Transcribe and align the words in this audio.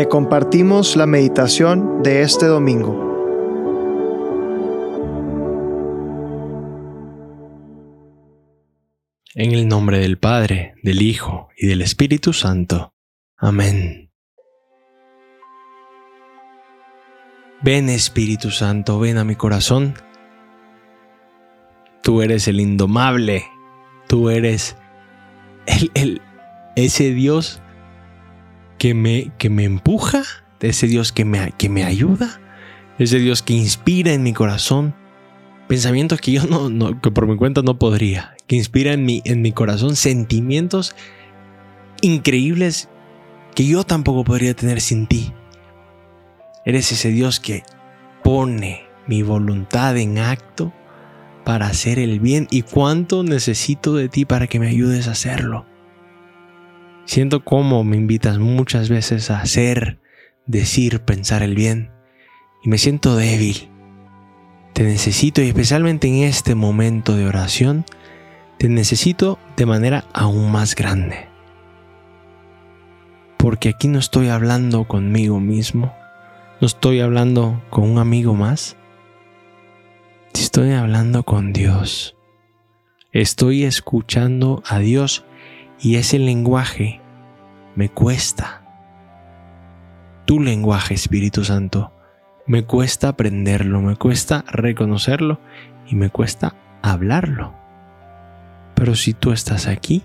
Te 0.00 0.08
compartimos 0.08 0.96
la 0.96 1.04
meditación 1.04 2.02
de 2.02 2.22
este 2.22 2.46
domingo. 2.46 2.94
En 9.34 9.52
el 9.52 9.68
nombre 9.68 9.98
del 9.98 10.16
Padre, 10.16 10.72
del 10.82 11.02
Hijo 11.02 11.50
y 11.54 11.66
del 11.66 11.82
Espíritu 11.82 12.32
Santo. 12.32 12.94
Amén. 13.36 14.10
Ven 17.60 17.90
Espíritu 17.90 18.50
Santo, 18.50 18.98
ven 19.00 19.18
a 19.18 19.24
mi 19.24 19.34
corazón. 19.34 19.92
Tú 22.02 22.22
eres 22.22 22.48
el 22.48 22.58
indomable, 22.58 23.44
tú 24.08 24.30
eres 24.30 24.78
el, 25.92 26.22
ese 26.74 27.12
Dios 27.12 27.60
que 28.80 28.94
me, 28.94 29.30
que 29.36 29.50
me 29.50 29.64
empuja, 29.64 30.22
ese 30.58 30.86
Dios 30.86 31.12
que 31.12 31.26
me, 31.26 31.52
que 31.58 31.68
me 31.68 31.84
ayuda, 31.84 32.40
ese 32.98 33.18
Dios 33.18 33.42
que 33.42 33.52
inspira 33.52 34.14
en 34.14 34.22
mi 34.22 34.32
corazón 34.32 34.94
pensamientos 35.68 36.18
que 36.18 36.32
yo 36.32 36.46
no, 36.46 36.98
que 37.02 37.10
por 37.10 37.26
mi 37.26 37.36
cuenta 37.36 37.60
no 37.60 37.78
podría, 37.78 38.34
que 38.46 38.56
inspira 38.56 38.94
en 38.94 39.04
mi, 39.04 39.20
en 39.26 39.42
mi 39.42 39.52
corazón 39.52 39.96
sentimientos 39.96 40.96
increíbles 42.00 42.88
que 43.54 43.66
yo 43.66 43.84
tampoco 43.84 44.24
podría 44.24 44.54
tener 44.54 44.80
sin 44.80 45.06
ti. 45.06 45.30
Eres 46.64 46.90
ese 46.90 47.10
Dios 47.10 47.38
que 47.38 47.64
pone 48.24 48.84
mi 49.06 49.20
voluntad 49.20 49.94
en 49.98 50.16
acto 50.16 50.72
para 51.44 51.66
hacer 51.66 51.98
el 51.98 52.18
bien 52.18 52.48
y 52.50 52.62
cuánto 52.62 53.24
necesito 53.24 53.94
de 53.94 54.08
ti 54.08 54.24
para 54.24 54.46
que 54.46 54.58
me 54.58 54.68
ayudes 54.68 55.06
a 55.06 55.10
hacerlo. 55.12 55.66
Siento 57.04 57.44
cómo 57.44 57.82
me 57.84 57.96
invitas 57.96 58.38
muchas 58.38 58.88
veces 58.88 59.30
a 59.30 59.40
hacer, 59.40 60.00
decir, 60.46 61.00
pensar 61.00 61.42
el 61.42 61.54
bien 61.54 61.90
y 62.62 62.68
me 62.68 62.78
siento 62.78 63.16
débil. 63.16 63.68
Te 64.72 64.84
necesito 64.84 65.42
y 65.42 65.48
especialmente 65.48 66.08
en 66.08 66.22
este 66.24 66.54
momento 66.54 67.16
de 67.16 67.26
oración, 67.26 67.84
te 68.58 68.68
necesito 68.68 69.38
de 69.56 69.66
manera 69.66 70.04
aún 70.12 70.50
más 70.52 70.74
grande. 70.74 71.28
Porque 73.36 73.70
aquí 73.70 73.88
no 73.88 73.98
estoy 73.98 74.28
hablando 74.28 74.84
conmigo 74.84 75.40
mismo, 75.40 75.94
no 76.60 76.66
estoy 76.66 77.00
hablando 77.00 77.62
con 77.70 77.90
un 77.90 77.98
amigo 77.98 78.34
más, 78.34 78.76
estoy 80.34 80.72
hablando 80.72 81.22
con 81.22 81.52
Dios. 81.52 82.16
Estoy 83.12 83.64
escuchando 83.64 84.62
a 84.66 84.78
Dios 84.78 85.24
y 85.80 85.96
ese 85.96 86.18
lenguaje 86.18 87.00
me 87.74 87.88
cuesta. 87.88 88.62
Tu 90.26 90.40
lenguaje, 90.40 90.94
Espíritu 90.94 91.44
Santo, 91.44 91.92
me 92.46 92.64
cuesta 92.64 93.08
aprenderlo, 93.08 93.80
me 93.80 93.96
cuesta 93.96 94.44
reconocerlo 94.48 95.40
y 95.86 95.96
me 95.96 96.10
cuesta 96.10 96.54
hablarlo. 96.82 97.54
Pero 98.74 98.94
si 98.94 99.14
tú 99.14 99.32
estás 99.32 99.66
aquí, 99.66 100.02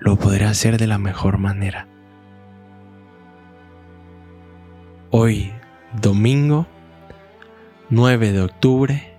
lo 0.00 0.16
podré 0.16 0.44
hacer 0.44 0.78
de 0.78 0.86
la 0.86 0.98
mejor 0.98 1.38
manera. 1.38 1.88
Hoy, 5.10 5.52
domingo 6.00 6.66
9 7.90 8.32
de 8.32 8.42
octubre, 8.42 9.16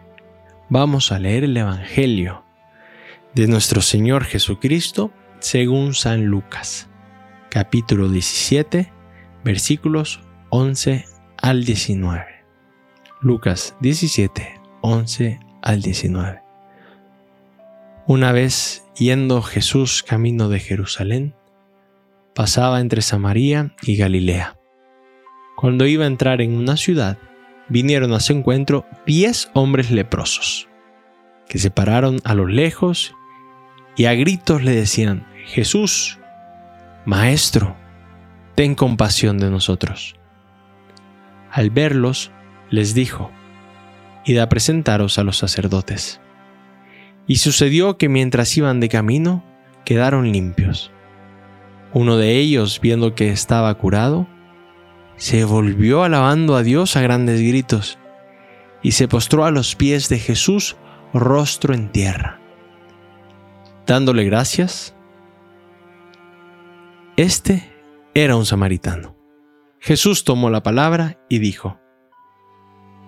vamos 0.70 1.12
a 1.12 1.20
leer 1.20 1.46
el 1.46 1.56
Evangelio 1.56 2.47
de 3.38 3.48
nuestro 3.48 3.82
Señor 3.82 4.24
Jesucristo 4.24 5.12
según 5.38 5.94
San 5.94 6.26
Lucas, 6.26 6.90
capítulo 7.52 8.10
17, 8.10 8.92
versículos 9.44 10.22
11 10.50 11.06
al 11.38 11.64
19. 11.64 12.26
Lucas 13.22 13.76
17, 13.80 14.60
11 14.82 15.40
al 15.62 15.82
19. 15.84 16.42
Una 18.08 18.32
vez 18.32 18.86
yendo 18.98 19.44
Jesús 19.44 20.02
camino 20.02 20.50
de 20.50 20.60
Jerusalén, 20.60 21.36
pasaba 22.34 22.82
entre 22.82 23.04
Samaria 23.04 23.76
y 23.84 23.98
Galilea. 23.98 24.58
Cuando 25.56 25.86
iba 25.86 26.06
a 26.06 26.08
entrar 26.08 26.42
en 26.42 26.56
una 26.56 26.76
ciudad, 26.76 27.20
vinieron 27.70 28.14
a 28.14 28.20
su 28.20 28.34
encuentro 28.34 28.88
diez 29.06 29.52
hombres 29.54 29.92
leprosos, 29.92 30.68
que 31.48 31.60
se 31.60 31.70
pararon 31.70 32.20
a 32.24 32.34
lo 32.34 32.48
lejos 32.48 33.14
y 33.98 34.06
a 34.06 34.14
gritos 34.14 34.64
le 34.64 34.74
decían, 34.74 35.26
Jesús, 35.48 36.20
Maestro, 37.06 37.76
ten 38.54 38.76
compasión 38.76 39.40
de 39.40 39.50
nosotros. 39.50 40.16
Al 41.52 41.72
verlos, 41.72 42.32
les 42.70 42.94
dijo, 42.94 43.32
Id 44.24 44.38
a 44.38 44.50
presentaros 44.50 45.18
a 45.18 45.24
los 45.24 45.38
sacerdotes. 45.38 46.22
Y 47.26 47.38
sucedió 47.38 47.98
que 47.98 48.08
mientras 48.08 48.56
iban 48.56 48.80
de 48.80 48.88
camino, 48.88 49.44
quedaron 49.84 50.32
limpios. 50.32 50.92
Uno 51.92 52.18
de 52.18 52.38
ellos, 52.38 52.80
viendo 52.80 53.16
que 53.16 53.32
estaba 53.32 53.74
curado, 53.80 54.28
se 55.16 55.44
volvió 55.44 56.04
alabando 56.04 56.56
a 56.56 56.62
Dios 56.62 56.96
a 56.96 57.02
grandes 57.02 57.42
gritos, 57.42 57.98
y 58.84 58.92
se 58.92 59.08
postró 59.08 59.44
a 59.46 59.52
los 59.52 59.76
pies 59.76 60.08
de 60.08 60.20
Jesús 60.20 60.76
rostro 61.14 61.74
en 61.74 61.92
tierra 61.92 62.37
dándole 63.88 64.26
gracias. 64.26 64.94
Este 67.16 67.74
era 68.14 68.36
un 68.36 68.46
samaritano. 68.46 69.16
Jesús 69.80 70.24
tomó 70.24 70.50
la 70.50 70.62
palabra 70.62 71.20
y 71.30 71.40
dijo, 71.40 71.80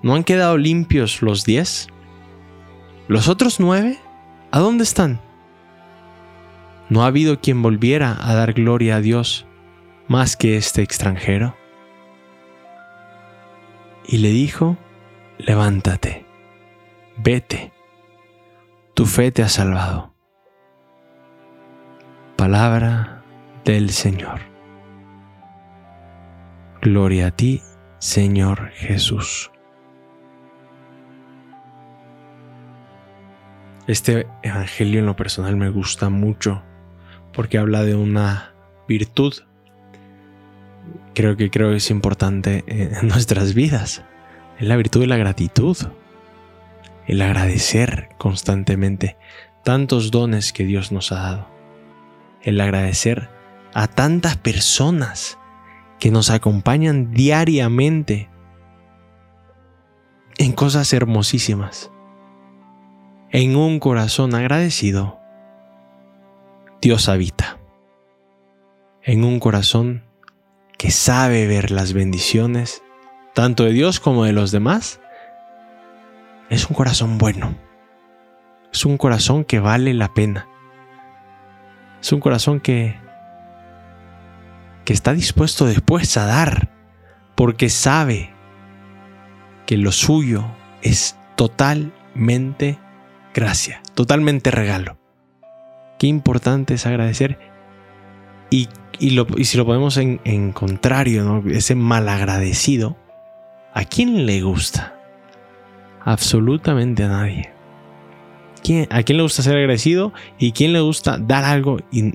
¿No 0.02 0.16
han 0.16 0.24
quedado 0.24 0.58
limpios 0.58 1.22
los 1.22 1.44
diez? 1.44 1.88
¿Los 3.08 3.28
otros 3.28 3.60
nueve? 3.60 4.00
¿A 4.52 4.60
dónde 4.60 4.84
están? 4.84 5.22
¿No 6.90 7.04
ha 7.04 7.08
habido 7.08 7.40
quien 7.40 7.62
volviera 7.62 8.18
a 8.20 8.34
dar 8.34 8.54
gloria 8.54 8.96
a 8.96 9.02
Dios 9.02 9.46
más 10.08 10.38
que 10.38 10.58
este 10.58 10.82
extranjero? 10.82 11.56
Y 14.08 14.18
le 14.20 14.30
dijo, 14.30 14.78
levántate, 15.38 16.26
vete, 17.18 17.72
tu 18.96 19.06
fe 19.06 19.32
te 19.32 19.44
ha 19.44 19.50
salvado. 19.50 20.16
Palabra 22.40 23.22
del 23.66 23.90
Señor. 23.90 24.40
Gloria 26.82 27.28
a 27.28 27.32
ti, 27.32 27.62
Señor 27.98 28.70
Jesús. 28.76 29.52
Este 33.88 34.26
Evangelio 34.42 35.02
en 35.02 35.06
lo 35.06 35.18
personal 35.18 35.58
me 35.58 35.68
gusta 35.68 36.08
mucho 36.10 36.64
porque 37.34 37.58
habla 37.58 37.84
de 37.84 37.96
una 37.96 38.54
virtud. 38.88 39.34
Creo 41.14 41.36
que 41.36 41.52
creo 41.52 41.72
que 41.72 41.76
es 41.76 41.92
importante 41.92 42.64
en 42.68 43.06
nuestras 43.10 43.54
vidas. 43.54 44.06
Es 44.58 44.66
la 44.66 44.78
virtud 44.78 45.02
de 45.02 45.08
la 45.08 45.18
gratitud. 45.18 45.76
El 47.06 47.22
agradecer 47.22 48.08
constantemente 48.18 49.18
tantos 49.66 50.10
dones 50.10 50.54
que 50.54 50.64
Dios 50.64 50.94
nos 50.94 51.12
ha 51.12 51.16
dado 51.16 51.59
el 52.42 52.60
agradecer 52.62 53.30
a 53.74 53.88
tantas 53.88 54.38
personas 54.38 55.38
que 56.00 56.12
nos 56.12 56.30
acompañan 56.30 57.12
diariamente 57.12 58.30
en 60.38 60.54
cosas 60.54 60.94
hermosísimas. 60.94 61.92
En 63.32 63.56
un 63.56 63.80
corazón 63.80 64.34
agradecido, 64.34 65.20
Dios 66.82 67.10
habita. 67.10 67.60
En 69.04 69.24
un 69.24 69.40
corazón 69.40 70.04
que 70.78 70.92
sabe 70.92 71.46
ver 71.46 71.72
las 71.72 71.94
bendiciones, 71.94 72.82
tanto 73.34 73.66
de 73.66 73.74
Dios 73.74 74.00
como 74.00 74.24
de 74.24 74.34
los 74.34 74.52
demás, 74.52 75.02
es 76.50 76.70
un 76.70 76.76
corazón 76.76 77.18
bueno. 77.18 77.56
Es 78.72 78.86
un 78.86 78.98
corazón 78.98 79.44
que 79.44 79.60
vale 79.60 79.94
la 79.94 80.14
pena. 80.14 80.48
Es 82.02 82.12
un 82.12 82.20
corazón 82.20 82.60
que, 82.60 82.96
que 84.86 84.94
está 84.94 85.14
dispuesto 85.14 85.66
después 85.66 86.16
a 86.18 86.26
dar, 86.26 86.70
porque 87.36 87.70
sabe 87.70 88.32
que 89.66 89.78
lo 89.78 89.92
suyo 89.92 90.46
es 90.82 91.18
totalmente 91.36 92.80
gracia, 93.34 93.82
totalmente 93.94 94.52
regalo. 94.52 94.98
Qué 95.98 96.08
importante 96.08 96.76
es 96.76 96.86
agradecer 96.86 97.38
y, 98.50 98.68
y, 99.00 99.46
si 99.46 99.58
lo 99.58 99.66
ponemos 99.66 99.98
en, 99.98 100.52
contrario, 100.54 101.24
¿no? 101.24 101.44
ese 101.52 101.76
malagradecido, 101.76 102.98
¿a 103.74 103.86
quién 103.86 104.26
le 104.26 104.42
gusta? 104.42 104.96
Absolutamente 106.04 107.04
a 107.04 107.10
nadie. 107.10 107.59
¿A 108.90 109.04
quién 109.04 109.18
le 109.18 109.24
gusta 109.24 109.42
ser 109.42 109.58
agradecido? 109.58 110.14
¿Y 110.38 110.52
quién 110.52 110.74
le 110.74 110.80
gusta 110.80 111.18
dar 111.18 111.46
algo 111.46 111.78
y, 111.92 112.14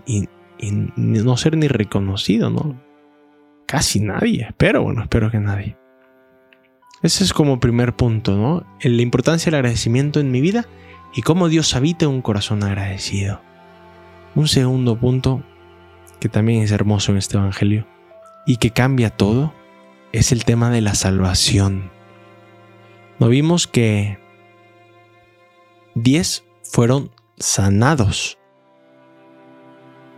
no 0.97 1.37
ser 1.37 1.57
ni 1.57 1.69
reconocido, 1.69 2.49
¿no? 2.49 2.79
casi 3.67 4.01
nadie. 4.01 4.55
Pero 4.57 4.83
bueno, 4.83 5.03
espero 5.03 5.31
que 5.31 5.41
nadie. 5.41 5.77
Ese 7.03 7.25
es 7.25 7.33
como 7.33 7.61
primer 7.61 7.95
punto, 7.95 8.37
¿no? 8.37 8.65
La 8.83 9.03
importancia 9.03 9.51
del 9.51 9.57
agradecimiento 9.57 10.21
en 10.21 10.31
mi 10.31 10.41
vida 10.41 10.67
y 11.15 11.23
cómo 11.23 11.49
Dios 11.49 11.75
habita 11.75 12.09
un 12.09 12.23
corazón 12.23 12.63
agradecido. 12.63 13.41
Un 14.35 14.49
segundo 14.49 14.97
punto 14.97 15.43
que 16.21 16.29
también 16.29 16.63
es 16.63 16.71
hermoso 16.71 17.13
en 17.13 17.19
este 17.19 17.37
Evangelio 17.37 17.87
y 18.47 18.57
que 18.57 18.71
cambia 18.71 19.11
todo 19.11 19.53
es 20.13 20.33
el 20.33 20.45
tema 20.45 20.71
de 20.71 20.81
la 20.81 20.95
salvación. 20.95 21.91
No 23.19 23.29
vimos 23.29 23.67
que 23.67 24.19
10 25.95 26.45
fueron 26.63 27.13
sanados, 27.39 28.39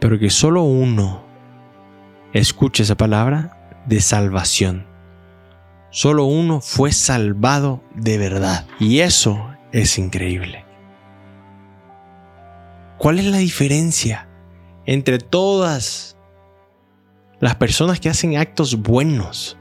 pero 0.00 0.18
que 0.18 0.30
solo 0.30 0.62
uno 0.62 1.22
escuche 2.32 2.82
esa 2.82 2.96
palabra 2.96 3.82
de 3.86 4.00
salvación. 4.00 4.86
Solo 5.90 6.24
uno 6.24 6.60
fue 6.60 6.92
salvado 6.92 7.82
de 7.94 8.18
verdad. 8.18 8.66
Y 8.78 9.00
eso 9.00 9.50
es 9.72 9.98
increíble. 9.98 10.64
¿Cuál 12.98 13.18
es 13.18 13.26
la 13.26 13.38
diferencia 13.38 14.28
entre 14.86 15.18
todas 15.18 16.16
las 17.40 17.54
personas 17.56 18.00
que 18.00 18.08
hacen 18.08 18.36
actos 18.36 18.80
buenos 18.82 19.58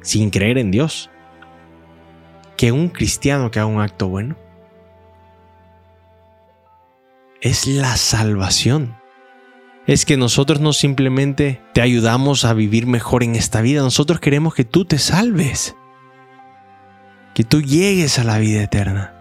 sin 0.00 0.30
creer 0.30 0.58
en 0.58 0.70
Dios 0.70 1.10
que 2.56 2.70
un 2.70 2.88
cristiano 2.88 3.50
que 3.50 3.58
haga 3.58 3.66
un 3.66 3.80
acto 3.80 4.08
bueno? 4.08 4.47
Es 7.40 7.68
la 7.68 7.96
salvación. 7.96 8.96
Es 9.86 10.04
que 10.04 10.16
nosotros 10.16 10.60
no 10.60 10.72
simplemente 10.72 11.62
te 11.72 11.80
ayudamos 11.80 12.44
a 12.44 12.52
vivir 12.52 12.86
mejor 12.86 13.22
en 13.22 13.36
esta 13.36 13.60
vida, 13.60 13.80
nosotros 13.80 14.18
queremos 14.18 14.54
que 14.54 14.64
tú 14.64 14.84
te 14.84 14.98
salves, 14.98 15.76
que 17.34 17.44
tú 17.44 17.62
llegues 17.62 18.18
a 18.18 18.24
la 18.24 18.38
vida 18.38 18.62
eterna, 18.62 19.14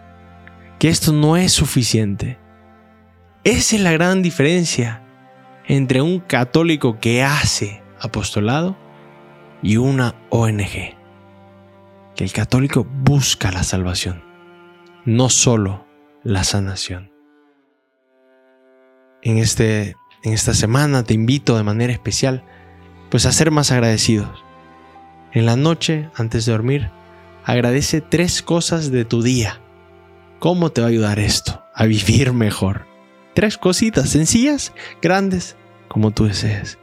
que 0.79 0.89
esto 0.89 1.13
no 1.13 1.37
es 1.37 1.53
suficiente. 1.53 2.39
Esa 3.43 3.75
es 3.75 3.81
la 3.83 3.91
gran 3.91 4.23
diferencia 4.23 5.03
entre 5.67 6.01
un 6.01 6.19
católico 6.19 6.99
que 6.99 7.23
hace 7.23 7.83
apostolado 7.99 8.75
y 9.61 9.77
una 9.77 10.15
ONG. 10.31 10.97
Que 12.15 12.23
el 12.23 12.33
católico 12.33 12.83
busca 12.83 13.51
la 13.51 13.63
salvación, 13.63 14.23
no 15.05 15.29
solo 15.29 15.85
la 16.23 16.43
sanación. 16.43 17.16
En, 19.21 19.37
este, 19.37 19.95
en 20.23 20.33
esta 20.33 20.53
semana 20.53 21.03
te 21.03 21.13
invito 21.13 21.57
de 21.57 21.63
manera 21.63 21.93
especial 21.93 22.43
pues 23.09 23.25
a 23.25 23.31
ser 23.31 23.51
más 23.51 23.71
agradecidos. 23.71 24.43
En 25.31 25.45
la 25.45 25.55
noche, 25.55 26.09
antes 26.15 26.45
de 26.45 26.51
dormir, 26.51 26.89
agradece 27.45 28.01
tres 28.01 28.41
cosas 28.41 28.91
de 28.91 29.05
tu 29.05 29.21
día. 29.21 29.61
¿Cómo 30.39 30.71
te 30.71 30.81
va 30.81 30.87
a 30.87 30.89
ayudar 30.89 31.19
esto 31.19 31.63
a 31.73 31.85
vivir 31.85 32.33
mejor? 32.33 32.85
Tres 33.33 33.57
cositas 33.57 34.09
sencillas, 34.09 34.73
grandes, 35.01 35.55
como 35.87 36.11
tú 36.11 36.25
desees. 36.25 36.77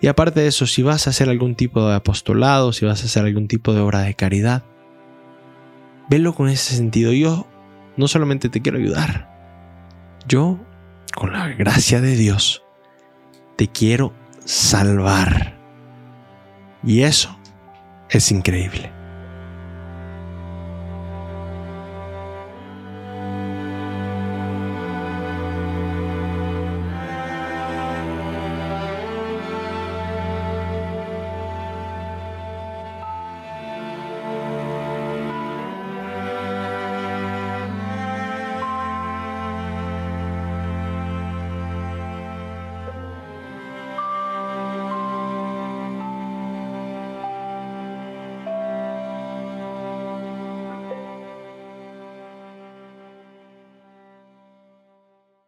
Y 0.00 0.08
aparte 0.08 0.40
de 0.40 0.48
eso, 0.48 0.66
si 0.66 0.82
vas 0.82 1.06
a 1.06 1.10
hacer 1.10 1.28
algún 1.28 1.54
tipo 1.54 1.88
de 1.88 1.94
apostolado, 1.94 2.72
si 2.72 2.84
vas 2.84 3.02
a 3.02 3.06
hacer 3.06 3.24
algún 3.24 3.48
tipo 3.48 3.72
de 3.72 3.80
obra 3.80 4.00
de 4.00 4.14
caridad, 4.14 4.62
velo 6.10 6.34
con 6.34 6.48
ese 6.48 6.74
sentido. 6.74 7.12
Yo 7.12 7.46
no 7.96 8.08
solamente 8.08 8.48
te 8.48 8.60
quiero 8.60 8.78
ayudar, 8.78 9.30
yo, 10.28 10.58
con 11.16 11.32
la 11.32 11.48
gracia 11.48 12.00
de 12.00 12.14
Dios, 12.14 12.62
te 13.56 13.68
quiero 13.68 14.12
salvar. 14.44 15.58
Y 16.84 17.02
eso 17.02 17.36
es 18.10 18.30
increíble. 18.30 18.95